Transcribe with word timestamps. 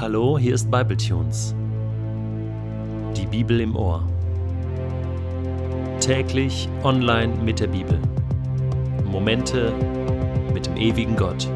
Hallo, 0.00 0.38
hier 0.38 0.54
ist 0.54 0.70
Bibletunes. 0.70 1.54
Die 3.14 3.26
Bibel 3.26 3.60
im 3.60 3.76
Ohr. 3.76 4.02
Täglich 6.00 6.70
online 6.84 7.34
mit 7.44 7.60
der 7.60 7.66
Bibel. 7.66 8.00
Momente 9.04 9.74
mit 10.54 10.64
dem 10.64 10.78
ewigen 10.78 11.16
Gott. 11.16 11.46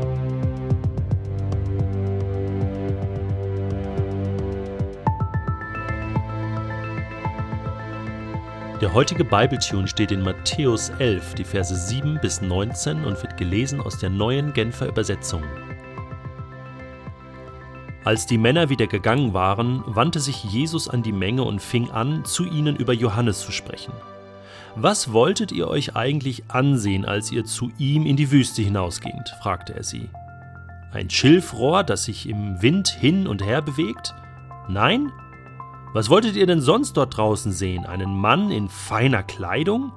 Der 8.83 8.92
heutige 8.92 9.24
Bibletune 9.24 9.88
steht 9.88 10.13
in 10.13 10.21
Matthäus 10.21 10.90
11, 10.99 11.37
die 11.37 11.45
Verse 11.45 11.74
7 11.74 12.19
bis 12.21 12.42
19 12.42 13.06
und 13.06 13.22
wird 13.22 13.38
gelesen 13.38 13.81
aus 13.81 13.97
der 13.97 14.11
neuen 14.11 14.53
Genfer 14.53 14.88
Übersetzung. 14.88 15.42
Als 18.05 18.27
die 18.27 18.37
Männer 18.37 18.69
wieder 18.69 18.87
gegangen 18.87 19.33
waren, 19.33 19.83
wandte 19.87 20.21
sich 20.21 20.45
Jesus 20.45 20.89
an 20.89 21.03
die 21.03 21.12
Menge 21.12 21.43
und 21.43 21.62
fing 21.62 21.91
an, 21.91 22.25
zu 22.27 22.45
ihnen 22.45 22.77
über 22.77 22.93
Johannes 22.93 23.41
zu 23.41 23.51
sprechen. 23.51 23.95
Was 24.77 25.12
wolltet 25.12 25.53
ihr 25.53 25.69
euch 25.69 25.97
eigentlich 25.97 26.51
ansehen, 26.51 27.07
als 27.07 27.33
ihr 27.33 27.47
zu 27.47 27.71
ihm 27.79 28.05
in 28.05 28.17
die 28.17 28.31
Wüste 28.31 28.61
hinausgingt? 28.61 29.31
fragte 29.41 29.75
er 29.75 29.85
sie. 29.85 30.11
Ein 30.93 31.09
Schilfrohr, 31.09 31.83
das 31.83 32.05
sich 32.05 32.29
im 32.29 32.61
Wind 32.61 32.89
hin 32.89 33.27
und 33.27 33.43
her 33.43 33.62
bewegt? 33.62 34.15
Nein? 34.69 35.11
Was 35.95 36.11
wolltet 36.11 36.37
ihr 36.37 36.47
denn 36.47 36.61
sonst 36.61 36.98
dort 36.98 37.17
draußen 37.17 37.53
sehen? 37.53 37.87
Einen 37.87 38.17
Mann 38.17 38.51
in 38.51 38.69
feiner 38.69 39.23
Kleidung? 39.23 39.93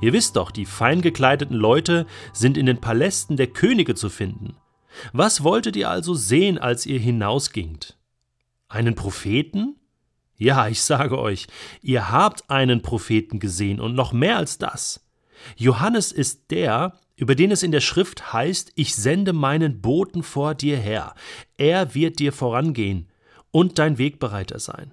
Ihr 0.00 0.12
wisst 0.14 0.36
doch, 0.36 0.50
die 0.50 0.66
fein 0.66 1.02
gekleideten 1.02 1.56
Leute 1.56 2.06
sind 2.32 2.56
in 2.56 2.66
den 2.66 2.80
Palästen 2.80 3.36
der 3.36 3.48
Könige 3.48 3.94
zu 3.94 4.08
finden. 4.08 4.56
Was 5.12 5.42
wolltet 5.42 5.76
ihr 5.76 5.90
also 5.90 6.14
sehen, 6.14 6.58
als 6.58 6.86
ihr 6.86 6.98
hinausgingt? 6.98 7.96
Einen 8.68 8.94
Propheten? 8.94 9.76
Ja, 10.36 10.68
ich 10.68 10.82
sage 10.82 11.18
euch, 11.18 11.46
ihr 11.80 12.10
habt 12.10 12.50
einen 12.50 12.82
Propheten 12.82 13.38
gesehen 13.38 13.80
und 13.80 13.94
noch 13.94 14.12
mehr 14.12 14.36
als 14.36 14.58
das. 14.58 15.06
Johannes 15.56 16.12
ist 16.12 16.50
der, 16.50 16.94
über 17.16 17.34
den 17.34 17.50
es 17.50 17.62
in 17.62 17.72
der 17.72 17.80
Schrift 17.80 18.32
heißt, 18.32 18.72
ich 18.74 18.94
sende 18.94 19.32
meinen 19.32 19.80
Boten 19.80 20.22
vor 20.22 20.54
dir 20.54 20.76
her, 20.76 21.14
er 21.56 21.94
wird 21.94 22.18
dir 22.18 22.32
vorangehen 22.32 23.08
und 23.50 23.78
dein 23.78 23.96
Wegbereiter 23.98 24.58
sein. 24.58 24.92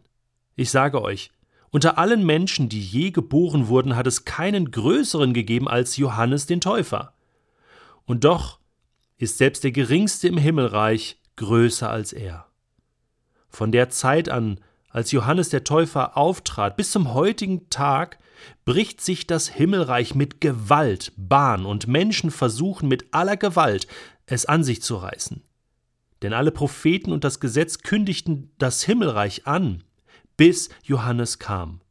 Ich 0.55 0.69
sage 0.69 1.01
euch, 1.01 1.31
unter 1.71 1.97
allen 1.97 2.23
Menschen, 2.25 2.69
die 2.69 2.81
je 2.81 3.11
geboren 3.11 3.67
wurden, 3.67 3.95
hat 3.95 4.05
es 4.05 4.25
keinen 4.25 4.69
größeren 4.71 5.33
gegeben 5.33 5.67
als 5.67 5.97
Johannes 5.97 6.45
den 6.45 6.61
Täufer. 6.61 7.13
Und 8.05 8.23
doch 8.23 8.59
ist 9.17 9.37
selbst 9.37 9.63
der 9.63 9.71
Geringste 9.71 10.27
im 10.27 10.37
Himmelreich 10.37 11.19
größer 11.35 11.89
als 11.89 12.13
er. 12.13 12.47
Von 13.49 13.71
der 13.71 13.89
Zeit 13.89 14.29
an, 14.29 14.59
als 14.89 15.11
Johannes 15.11 15.49
der 15.49 15.63
Täufer 15.63 16.17
auftrat, 16.17 16.77
bis 16.77 16.91
zum 16.91 17.13
heutigen 17.13 17.69
Tag 17.69 18.19
bricht 18.65 19.01
sich 19.01 19.27
das 19.27 19.47
Himmelreich 19.47 20.15
mit 20.15 20.41
Gewalt 20.41 21.11
Bahn 21.15 21.65
und 21.65 21.87
Menschen 21.87 22.31
versuchen 22.31 22.87
mit 22.87 23.13
aller 23.13 23.37
Gewalt 23.37 23.87
es 24.25 24.45
an 24.45 24.63
sich 24.63 24.81
zu 24.81 24.95
reißen. 24.95 25.43
Denn 26.21 26.33
alle 26.33 26.51
Propheten 26.51 27.11
und 27.11 27.23
das 27.23 27.39
Gesetz 27.39 27.79
kündigten 27.79 28.51
das 28.57 28.83
Himmelreich 28.83 29.45
an, 29.45 29.83
bis 30.37 30.69
Johannes 30.83 31.39
kam. 31.39 31.81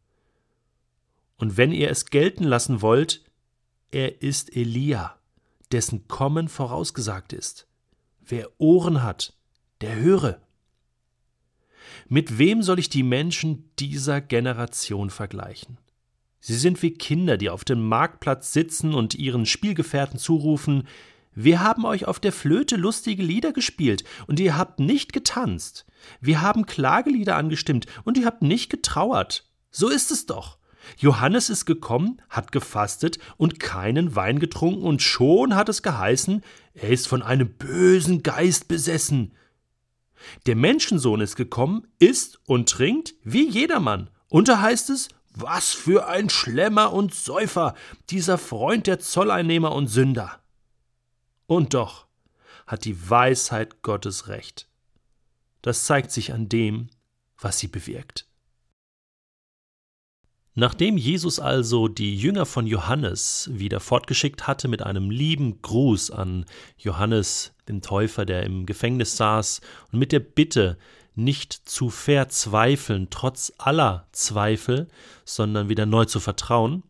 Und 1.37 1.57
wenn 1.57 1.73
ihr 1.73 1.91
es 1.91 2.07
gelten 2.07 2.45
lassen 2.45 2.83
wollt, 2.83 3.23
er 3.91 4.23
ist 4.23 4.57
Elia 4.57 5.17
dessen 5.73 6.07
Kommen 6.09 6.49
vorausgesagt 6.49 7.33
ist. 7.33 7.67
Wer 8.21 8.51
Ohren 8.59 9.03
hat, 9.03 9.35
der 9.81 9.97
höre. 9.97 10.41
Mit 12.09 12.39
wem 12.39 12.63
soll 12.63 12.79
ich 12.79 12.89
die 12.89 13.03
Menschen 13.03 13.71
dieser 13.79 14.21
Generation 14.21 15.11
vergleichen? 15.11 15.79
Sie 16.41 16.57
sind 16.57 16.83
wie 16.83 16.93
Kinder, 16.93 17.37
die 17.37 17.51
auf 17.51 17.65
dem 17.65 17.87
Marktplatz 17.87 18.53
sitzen 18.53 18.95
und 18.95 19.15
ihren 19.15 19.47
Spielgefährten 19.47 20.19
zurufen 20.19 20.89
Wir 21.35 21.61
haben 21.61 21.85
euch 21.85 22.07
auf 22.07 22.21
der 22.21 22.33
Flöte 22.33 22.77
lustige 22.77 23.23
Lieder 23.23 23.53
gespielt, 23.53 24.05
und 24.27 24.41
ihr 24.41 24.57
habt 24.57 24.81
nicht 24.81 25.13
getanzt. 25.13 25.87
Wir 26.21 26.43
haben 26.43 26.67
Klagelieder 26.67 27.37
angestimmt, 27.37 27.87
und 28.05 28.19
ihr 28.19 28.27
habt 28.27 28.43
nicht 28.43 28.71
getrauert. 28.71 29.49
So 29.71 29.89
ist 29.89 30.11
es 30.11 30.27
doch. 30.27 30.59
Johannes 30.99 31.51
ist 31.51 31.65
gekommen, 31.65 32.21
hat 32.29 32.53
gefastet 32.53 33.19
und 33.37 33.61
keinen 33.61 34.15
Wein 34.17 34.39
getrunken, 34.39 34.83
und 34.83 35.03
schon 35.03 35.55
hat 35.55 35.69
es 35.69 35.83
geheißen, 35.83 36.43
er 36.75 36.89
ist 36.91 37.09
von 37.09 37.23
einem 37.23 37.49
bösen 37.49 38.23
Geist 38.23 38.69
besessen. 38.69 39.35
Der 40.47 40.57
Menschensohn 40.57 41.21
ist 41.21 41.37
gekommen, 41.37 41.87
isst 41.99 42.41
und 42.47 42.69
trinkt 42.69 43.15
wie 43.25 43.49
jedermann. 43.49 44.11
Und 44.29 44.49
da 44.49 44.61
heißt 44.61 44.91
es, 44.91 45.09
was 45.35 45.73
für 45.73 46.07
ein 46.07 46.31
Schlemmer 46.31 46.93
und 46.93 47.15
Säufer, 47.15 47.75
dieser 48.11 48.39
Freund 48.39 48.87
der 48.87 49.01
Zolleinnehmer 49.01 49.73
und 49.73 49.89
Sünder. 49.89 50.41
Und 51.47 51.75
doch 51.75 52.07
hat 52.67 52.85
die 52.85 53.11
Weisheit 53.11 53.83
Gottes 53.83 54.29
recht. 54.29 54.69
Das 55.63 55.85
zeigt 55.85 56.11
sich 56.11 56.33
an 56.33 56.49
dem, 56.49 56.89
was 57.39 57.59
sie 57.59 57.69
bewirkt. 57.69 58.27
Nachdem 60.55 60.99
Jesus 60.99 61.41
also 61.41 61.89
die 61.89 62.15
Jünger 62.15 62.45
von 62.45 62.67
Johannes 62.67 63.49
wieder 63.53 63.81
fortgeschickt 63.81 64.47
hatte 64.47 64.69
mit 64.69 64.83
einem 64.83 65.11
lieben 65.11 65.63
Gruß 65.63 66.11
an 66.11 66.45
Johannes, 66.77 67.55
den 67.69 67.81
Täufer, 67.81 68.27
der 68.27 68.43
im 68.43 68.67
Gefängnis 68.67 69.17
saß, 69.17 69.63
und 69.91 69.99
mit 69.99 70.13
der 70.13 70.21
Bitte, 70.21 70.77
nicht 71.15 71.53
zu 71.53 71.91
verzweifeln, 71.91 73.09
trotz 73.11 73.53
aller 73.59 74.07
Zweifel, 74.13 74.89
sondern 75.25 75.69
wieder 75.69 75.87
neu 75.87 76.05
zu 76.05 76.21
vertrauen, 76.21 76.83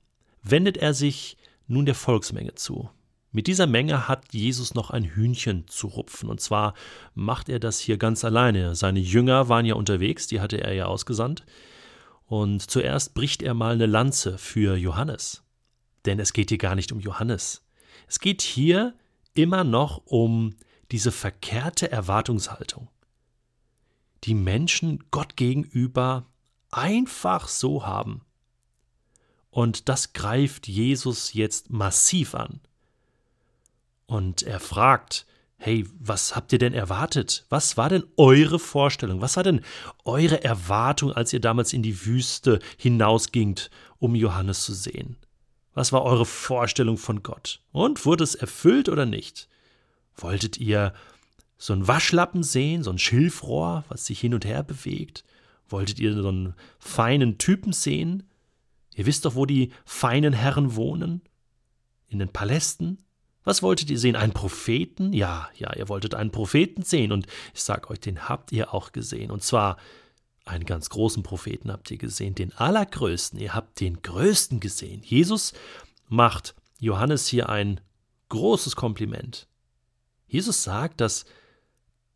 wendet 0.43 0.77
er 0.77 0.95
sich 0.95 1.37
nun 1.67 1.87
der 1.87 1.95
Volksmenge 1.95 2.55
zu. 2.55 2.91
Mit 3.33 3.47
dieser 3.47 3.67
Menge 3.67 4.09
hat 4.09 4.35
Jesus 4.35 4.75
noch 4.75 4.91
ein 4.91 5.05
Hühnchen 5.05 5.67
zu 5.67 5.87
rupfen. 5.87 6.29
Und 6.29 6.41
zwar 6.41 6.75
macht 7.15 7.49
er 7.49 7.59
das 7.59 7.79
hier 7.79 7.97
ganz 7.97 8.25
alleine. 8.25 8.75
Seine 8.75 9.01
Jünger 9.01 9.49
waren 9.49 9.65
ja 9.65 9.75
unterwegs, 9.75 10.27
die 10.27 10.41
hatte 10.41 10.61
er 10.61 10.75
ja 10.75 10.87
ausgesandt. 10.87 11.45
Und 12.27 12.71
zuerst 12.71 13.15
bricht 13.15 13.43
er 13.43 13.55
mal 13.55 13.75
eine 13.75 13.87
Lanze 13.87 14.39
für 14.39 14.77
Johannes. 14.77 15.43
Denn 16.05 16.19
es 16.19 16.33
geht 16.33 16.49
hier 16.49 16.59
gar 16.59 16.75
nicht 16.75 16.93
um 16.93 17.01
Johannes. 17.01 17.63
Es 18.09 18.19
geht 18.19 18.43
hier 18.43 18.95
immer 19.35 19.65
noch 19.65 20.03
um 20.07 20.55
diese 20.91 21.13
verkehrte 21.13 21.91
Erwartungshaltung. 21.91 22.89
Die 24.25 24.35
Menschen 24.35 25.05
Gott 25.11 25.37
gegenüber 25.37 26.27
einfach 26.71 27.49
so 27.49 27.87
haben. 27.87 28.23
Und 29.51 29.89
das 29.89 30.13
greift 30.13 30.69
Jesus 30.69 31.35
jetzt 31.35 31.71
massiv 31.71 32.35
an. 32.35 32.61
Und 34.07 34.43
er 34.43 34.61
fragt, 34.61 35.27
hey, 35.63 35.87
was 36.01 36.35
habt 36.35 36.53
ihr 36.53 36.59
denn 36.59 36.75
erwartet? 36.75 37.47
Was 37.49 37.77
war 37.77 37.89
denn 37.89 38.03
eure 38.17 38.59
Vorstellung? 38.59 39.21
Was 39.21 39.37
war 39.37 39.45
denn 39.45 39.61
eure 40.05 40.43
Erwartung, 40.43 41.13
als 41.13 41.33
ihr 41.33 41.39
damals 41.39 41.73
in 41.73 41.85
die 41.85 42.05
Wüste 42.05 42.59
hinausgingt, 42.77 43.71
um 44.01 44.17
Johannes 44.17 44.65
zu 44.65 44.75
sehen? 44.75 45.17
Was 45.73 45.93
war 45.93 46.03
eure 46.03 46.27
Vorstellung 46.27 46.99
von 46.99 47.23
Gott? 47.23 47.61
Und 47.71 48.05
wurde 48.05 48.25
es 48.25 48.35
erfüllt 48.35 48.89
oder 48.89 49.07
nicht? 49.07 49.49
Wolltet 50.17 50.59
ihr 50.59 50.93
so 51.59 51.73
ein 51.75 51.87
Waschlappen 51.87 52.43
sehen, 52.43 52.83
so 52.83 52.91
ein 52.91 52.99
Schilfrohr, 52.99 53.85
was 53.89 54.07
sich 54.07 54.19
hin 54.19 54.35
und 54.35 54.45
her 54.45 54.65
bewegt? 54.65 55.25
Wolltet 55.69 56.01
ihr 56.01 56.13
so 56.21 56.29
einen 56.29 56.55
feinen 56.81 57.39
Typen 57.39 57.73
sehen? 57.73 58.25
Ihr 58.97 59.07
wisst 59.07 59.27
doch, 59.27 59.37
wo 59.37 59.47
die 59.47 59.71
feinen 59.85 60.33
Herren 60.33 60.75
wohnen? 60.75 61.23
In 62.09 62.19
den 62.19 62.31
Palästen? 62.31 62.99
Was 63.45 63.63
wolltet 63.63 63.91
ihr 63.91 63.99
sehen? 63.99 64.17
Einen 64.17 64.33
Propheten? 64.33 65.13
Ja, 65.13 65.49
ja, 65.57 65.75
ihr 65.75 65.89
wolltet 65.89 66.15
einen 66.15 66.31
Propheten 66.31 66.83
sehen. 66.83 67.13
Und 67.13 67.27
ich 67.55 67.63
sage 67.63 67.91
euch, 67.91 68.01
den 68.01 68.29
habt 68.29 68.53
ihr 68.53 68.73
auch 68.73 68.93
gesehen. 68.93 69.31
Und 69.31 69.43
zwar 69.43 69.79
einen 70.45 70.65
ganz 70.65 70.91
großen 70.91 71.23
Propheten 71.23 71.71
habt 71.71 71.91
ihr 71.91 71.99
gesehen, 71.99 72.35
den 72.35 72.53
allergrößten. 72.53 73.39
Ihr 73.39 73.55
habt 73.55 73.81
den 73.81 74.03
größten 74.03 74.61
gesehen. 74.61 75.03
Jesus 75.05 75.53
macht 76.09 76.55
Johannes 76.79 77.27
hier 77.27 77.49
ein 77.49 77.81
großes 78.29 78.77
Kompliment. 78.77 79.49
Jesus 80.27 80.63
sagt, 80.63 81.01
dass 81.01 81.25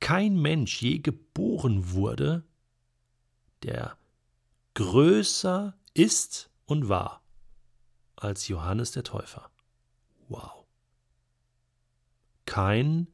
kein 0.00 0.40
Mensch 0.40 0.80
je 0.80 0.98
geboren 0.98 1.92
wurde, 1.92 2.44
der 3.62 3.96
größer 4.74 5.76
ist 5.94 6.50
und 6.66 6.88
war 6.88 7.22
als 8.14 8.48
Johannes 8.48 8.92
der 8.92 9.04
Täufer. 9.04 9.50
Wow 10.28 10.65
kein 12.56 13.08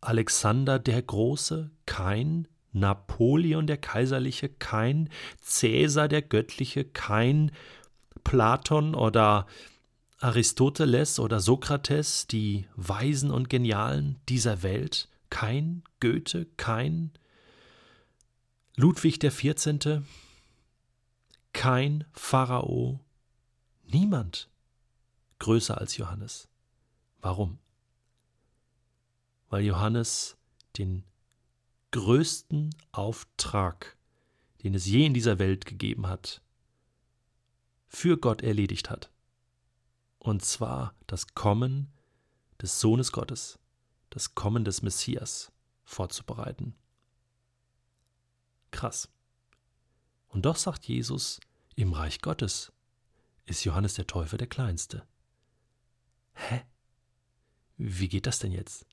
Alexander 0.00 0.80
der 0.80 1.00
Große, 1.00 1.70
kein 1.86 2.48
Napoleon 2.72 3.68
der 3.68 3.76
Kaiserliche, 3.76 4.48
kein 4.48 5.10
Cäsar 5.40 6.08
der 6.08 6.22
Göttliche, 6.22 6.84
kein 6.84 7.52
Platon 8.24 8.96
oder 8.96 9.46
Aristoteles 10.18 11.20
oder 11.20 11.38
Sokrates, 11.38 12.26
die 12.26 12.66
Weisen 12.74 13.30
und 13.30 13.48
Genialen 13.48 14.18
dieser 14.28 14.64
Welt, 14.64 15.08
kein 15.30 15.84
Goethe, 16.00 16.46
kein 16.56 17.12
Ludwig 18.74 19.20
XIV., 19.20 20.02
kein 21.52 22.04
Pharao, 22.12 22.98
niemand 23.84 24.48
größer 25.38 25.78
als 25.78 25.96
Johannes. 25.96 26.48
Warum? 27.20 27.60
Weil 29.48 29.64
Johannes 29.64 30.36
den 30.76 31.04
größten 31.92 32.74
Auftrag, 32.92 33.96
den 34.62 34.74
es 34.74 34.86
je 34.86 35.06
in 35.06 35.14
dieser 35.14 35.38
Welt 35.38 35.66
gegeben 35.66 36.06
hat, 36.06 36.42
für 37.86 38.18
Gott 38.18 38.42
erledigt 38.42 38.90
hat. 38.90 39.10
Und 40.18 40.44
zwar 40.44 40.94
das 41.06 41.34
Kommen 41.34 41.92
des 42.60 42.80
Sohnes 42.80 43.12
Gottes, 43.12 43.58
das 44.10 44.34
Kommen 44.34 44.64
des 44.64 44.82
Messias 44.82 45.52
vorzubereiten. 45.84 46.74
Krass. 48.70 49.08
Und 50.28 50.44
doch 50.44 50.56
sagt 50.56 50.86
Jesus, 50.86 51.40
im 51.76 51.92
Reich 51.92 52.20
Gottes 52.20 52.72
ist 53.46 53.64
Johannes 53.64 53.94
der 53.94 54.06
Täufer 54.06 54.36
der 54.36 54.48
Kleinste. 54.48 55.06
Hä? 56.34 56.62
Wie 57.76 58.08
geht 58.08 58.26
das 58.26 58.38
denn 58.38 58.52
jetzt? 58.52 58.86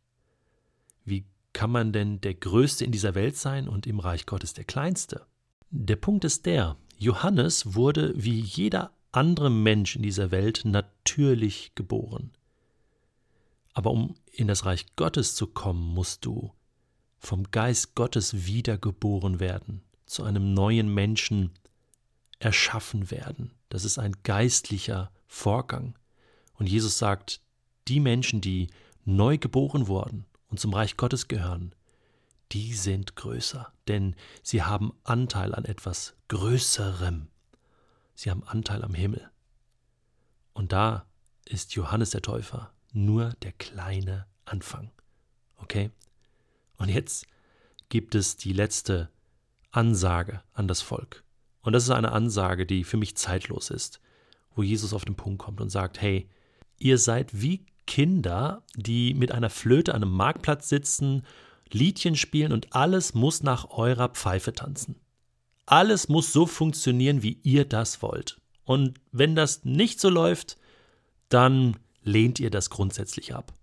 Wie 1.05 1.25
kann 1.53 1.71
man 1.71 1.93
denn 1.93 2.19
der 2.21 2.33
Größte 2.33 2.83
in 2.83 2.91
dieser 2.91 3.15
Welt 3.15 3.37
sein 3.37 3.67
und 3.67 3.87
im 3.87 3.99
Reich 3.99 4.25
Gottes 4.25 4.53
der 4.53 4.63
Kleinste? 4.63 5.25
Der 5.69 5.95
Punkt 5.95 6.23
ist 6.25 6.45
der, 6.45 6.77
Johannes 6.97 7.75
wurde 7.75 8.13
wie 8.15 8.39
jeder 8.39 8.91
andere 9.11 9.49
Mensch 9.49 9.95
in 9.95 10.01
dieser 10.01 10.31
Welt 10.31 10.61
natürlich 10.65 11.73
geboren. 11.75 12.31
Aber 13.73 13.91
um 13.91 14.15
in 14.31 14.47
das 14.47 14.65
Reich 14.65 14.85
Gottes 14.95 15.35
zu 15.35 15.47
kommen, 15.47 15.93
musst 15.93 16.25
du 16.25 16.51
vom 17.19 17.49
Geist 17.51 17.95
Gottes 17.95 18.45
wiedergeboren 18.45 19.39
werden, 19.39 19.81
zu 20.05 20.23
einem 20.23 20.53
neuen 20.53 20.93
Menschen 20.93 21.51
erschaffen 22.39 23.09
werden. 23.09 23.51
Das 23.69 23.85
ist 23.85 23.97
ein 23.97 24.15
geistlicher 24.23 25.11
Vorgang. 25.27 25.95
Und 26.55 26.67
Jesus 26.67 26.97
sagt, 26.97 27.41
die 27.87 27.99
Menschen, 27.99 28.41
die 28.41 28.67
neu 29.05 29.37
geboren 29.37 29.87
wurden 29.87 30.25
und 30.53 30.59
zum 30.59 30.75
Reich 30.75 30.97
Gottes 30.97 31.27
gehören, 31.27 31.73
die 32.51 32.75
sind 32.75 33.15
größer, 33.15 33.73
denn 33.87 34.15
sie 34.43 34.61
haben 34.61 34.93
Anteil 35.03 35.55
an 35.55 35.65
etwas 35.65 36.13
Größerem. 36.27 37.27
Sie 38.13 38.29
haben 38.29 38.43
Anteil 38.43 38.83
am 38.83 38.93
Himmel. 38.93 39.31
Und 40.53 40.71
da 40.71 41.07
ist 41.45 41.73
Johannes 41.73 42.11
der 42.11 42.21
Täufer 42.21 42.71
nur 42.91 43.29
der 43.41 43.53
kleine 43.53 44.27
Anfang. 44.45 44.91
Okay? 45.57 45.89
Und 46.77 46.89
jetzt 46.89 47.25
gibt 47.89 48.13
es 48.13 48.37
die 48.37 48.53
letzte 48.53 49.09
Ansage 49.71 50.43
an 50.53 50.67
das 50.67 50.83
Volk. 50.83 51.23
Und 51.63 51.73
das 51.73 51.85
ist 51.85 51.89
eine 51.89 52.11
Ansage, 52.11 52.67
die 52.67 52.83
für 52.83 52.97
mich 52.97 53.17
zeitlos 53.17 53.71
ist, 53.71 54.01
wo 54.53 54.61
Jesus 54.61 54.93
auf 54.93 55.03
den 55.03 55.15
Punkt 55.15 55.41
kommt 55.41 55.61
und 55.61 55.71
sagt, 55.71 55.99
hey, 55.99 56.29
ihr 56.77 56.99
seid 56.99 57.41
wie 57.41 57.65
Kinder, 57.85 58.63
die 58.75 59.13
mit 59.13 59.31
einer 59.31 59.49
Flöte 59.49 59.93
an 59.93 60.03
einem 60.03 60.13
Marktplatz 60.13 60.69
sitzen, 60.69 61.23
Liedchen 61.71 62.15
spielen 62.15 62.51
und 62.51 62.73
alles 62.73 63.13
muss 63.13 63.43
nach 63.43 63.69
eurer 63.71 64.09
Pfeife 64.09 64.53
tanzen. 64.53 64.95
Alles 65.65 66.09
muss 66.09 66.33
so 66.33 66.45
funktionieren, 66.45 67.23
wie 67.23 67.39
ihr 67.43 67.65
das 67.65 68.01
wollt. 68.01 68.39
Und 68.65 68.99
wenn 69.11 69.35
das 69.35 69.65
nicht 69.65 69.99
so 69.99 70.09
läuft, 70.09 70.57
dann 71.29 71.77
lehnt 72.03 72.39
ihr 72.39 72.49
das 72.49 72.69
grundsätzlich 72.69 73.33
ab. 73.33 73.53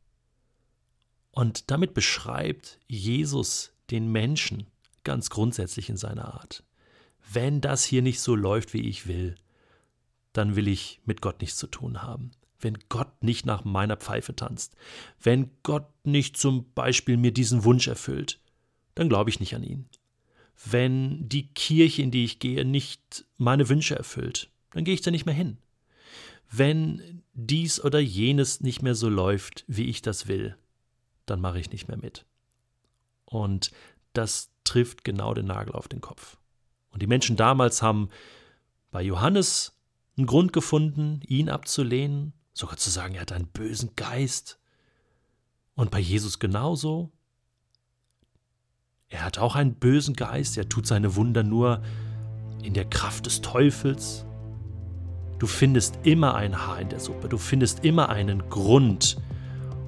Und 1.30 1.70
damit 1.70 1.94
beschreibt 1.94 2.78
Jesus 2.88 3.72
den 3.90 4.10
Menschen 4.10 4.66
ganz 5.04 5.30
grundsätzlich 5.30 5.88
in 5.88 5.96
seiner 5.96 6.34
Art. 6.34 6.64
Wenn 7.32 7.60
das 7.60 7.84
hier 7.84 8.02
nicht 8.02 8.20
so 8.20 8.34
läuft, 8.34 8.74
wie 8.74 8.88
ich 8.88 9.06
will, 9.06 9.36
dann 10.32 10.56
will 10.56 10.68
ich 10.68 11.00
mit 11.04 11.20
Gott 11.20 11.40
nichts 11.40 11.56
zu 11.56 11.66
tun 11.66 12.02
haben 12.02 12.32
wenn 12.60 12.78
Gott 12.88 13.22
nicht 13.22 13.46
nach 13.46 13.64
meiner 13.64 13.96
Pfeife 13.96 14.34
tanzt, 14.34 14.76
wenn 15.20 15.50
Gott 15.62 15.88
nicht 16.04 16.36
zum 16.36 16.72
Beispiel 16.72 17.16
mir 17.16 17.32
diesen 17.32 17.64
Wunsch 17.64 17.88
erfüllt, 17.88 18.40
dann 18.94 19.08
glaube 19.08 19.30
ich 19.30 19.40
nicht 19.40 19.54
an 19.54 19.62
ihn. 19.62 19.88
Wenn 20.64 21.28
die 21.28 21.48
Kirche, 21.48 22.02
in 22.02 22.10
die 22.10 22.24
ich 22.24 22.38
gehe, 22.38 22.64
nicht 22.64 23.24
meine 23.38 23.68
Wünsche 23.68 23.96
erfüllt, 23.96 24.50
dann 24.72 24.84
gehe 24.84 24.94
ich 24.94 25.00
da 25.00 25.10
nicht 25.10 25.26
mehr 25.26 25.34
hin. 25.34 25.58
Wenn 26.50 27.22
dies 27.32 27.82
oder 27.82 28.00
jenes 28.00 28.60
nicht 28.60 28.82
mehr 28.82 28.94
so 28.94 29.08
läuft, 29.08 29.64
wie 29.68 29.86
ich 29.86 30.02
das 30.02 30.28
will, 30.28 30.56
dann 31.26 31.40
mache 31.40 31.60
ich 31.60 31.70
nicht 31.70 31.88
mehr 31.88 31.96
mit. 31.96 32.26
Und 33.24 33.70
das 34.12 34.50
trifft 34.64 35.04
genau 35.04 35.32
den 35.32 35.46
Nagel 35.46 35.74
auf 35.74 35.88
den 35.88 36.00
Kopf. 36.00 36.36
Und 36.90 37.00
die 37.02 37.06
Menschen 37.06 37.36
damals 37.36 37.82
haben 37.82 38.10
bei 38.90 39.02
Johannes 39.02 39.78
einen 40.16 40.26
Grund 40.26 40.52
gefunden, 40.52 41.20
ihn 41.26 41.48
abzulehnen, 41.48 42.32
sogar 42.52 42.76
zu 42.76 42.90
sagen, 42.90 43.14
er 43.14 43.22
hat 43.22 43.32
einen 43.32 43.46
bösen 43.46 43.94
Geist. 43.96 44.58
Und 45.74 45.90
bei 45.90 45.98
Jesus 45.98 46.38
genauso. 46.38 47.10
Er 49.08 49.24
hat 49.24 49.38
auch 49.38 49.56
einen 49.56 49.74
bösen 49.74 50.14
Geist, 50.14 50.56
er 50.56 50.68
tut 50.68 50.86
seine 50.86 51.16
Wunder 51.16 51.42
nur 51.42 51.82
in 52.62 52.74
der 52.74 52.84
Kraft 52.84 53.26
des 53.26 53.40
Teufels. 53.40 54.24
Du 55.38 55.46
findest 55.46 55.98
immer 56.04 56.34
ein 56.34 56.66
Haar 56.66 56.80
in 56.80 56.90
der 56.90 57.00
Suppe, 57.00 57.28
du 57.28 57.38
findest 57.38 57.84
immer 57.84 58.10
einen 58.10 58.48
Grund, 58.50 59.16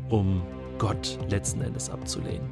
um 0.09 0.43
Gott 0.79 1.19
letzten 1.29 1.61
Endes 1.61 1.91
abzulehnen. 1.91 2.49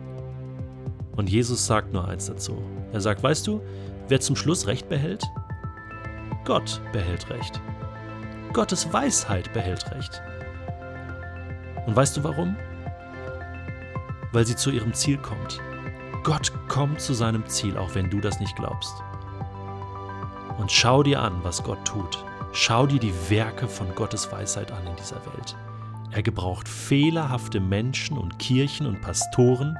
Und 1.16 1.28
Jesus 1.28 1.66
sagt 1.66 1.92
nur 1.92 2.06
eins 2.06 2.26
dazu. 2.26 2.62
Er 2.92 3.00
sagt, 3.00 3.22
weißt 3.22 3.46
du, 3.46 3.60
wer 4.08 4.20
zum 4.20 4.36
Schluss 4.36 4.66
Recht 4.66 4.88
behält? 4.88 5.24
Gott 6.44 6.80
behält 6.92 7.28
Recht. 7.30 7.60
Gottes 8.52 8.92
Weisheit 8.92 9.52
behält 9.52 9.92
Recht. 9.92 10.20
Und 11.86 11.94
weißt 11.94 12.16
du 12.16 12.24
warum? 12.24 12.56
Weil 14.32 14.44
sie 14.44 14.56
zu 14.56 14.70
ihrem 14.70 14.92
Ziel 14.92 15.18
kommt. 15.18 15.60
Gott 16.24 16.52
kommt 16.66 17.00
zu 17.00 17.14
seinem 17.14 17.46
Ziel, 17.46 17.76
auch 17.76 17.94
wenn 17.94 18.10
du 18.10 18.20
das 18.20 18.40
nicht 18.40 18.56
glaubst. 18.56 18.92
Und 20.58 20.70
schau 20.72 21.04
dir 21.04 21.22
an, 21.22 21.44
was 21.44 21.62
Gott 21.62 21.84
tut. 21.84 22.24
Schau 22.52 22.86
dir 22.86 22.98
die 22.98 23.14
Werke 23.30 23.68
von 23.68 23.94
Gottes 23.94 24.30
Weisheit 24.32 24.72
an 24.72 24.84
in 24.84 24.96
dieser 24.96 25.24
Welt. 25.26 25.56
Er 26.10 26.24
gebraucht 26.24 26.68
fehlerhafte 26.68 27.60
Menschen 27.60 28.18
und 28.18 28.40
Kirchen 28.40 28.86
und 28.86 29.00
Pastoren, 29.00 29.78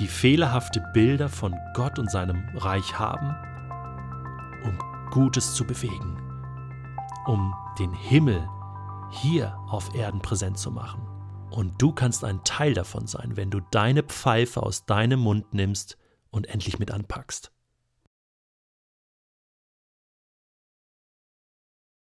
die 0.00 0.08
fehlerhafte 0.08 0.80
Bilder 0.92 1.28
von 1.28 1.54
Gott 1.72 2.00
und 2.00 2.10
seinem 2.10 2.48
Reich 2.56 2.98
haben, 2.98 3.32
um 4.64 4.76
Gutes 5.12 5.54
zu 5.54 5.64
bewegen 5.64 6.23
um 7.26 7.54
den 7.78 7.92
Himmel 7.92 8.48
hier 9.10 9.58
auf 9.68 9.94
Erden 9.94 10.20
präsent 10.20 10.58
zu 10.58 10.70
machen. 10.70 11.06
Und 11.50 11.80
du 11.80 11.92
kannst 11.92 12.24
ein 12.24 12.42
Teil 12.44 12.74
davon 12.74 13.06
sein, 13.06 13.36
wenn 13.36 13.50
du 13.50 13.60
deine 13.70 14.02
Pfeife 14.02 14.62
aus 14.62 14.86
deinem 14.86 15.20
Mund 15.20 15.54
nimmst 15.54 15.96
und 16.30 16.48
endlich 16.48 16.78
mit 16.78 16.90
anpackst. 16.90 17.53